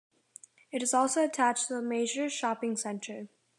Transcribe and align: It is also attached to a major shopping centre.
It 0.71 0.81
is 0.81 0.95
also 0.95 1.23
attached 1.23 1.67
to 1.67 1.75
a 1.75 1.81
major 1.83 2.27
shopping 2.27 2.75
centre. 2.75 3.27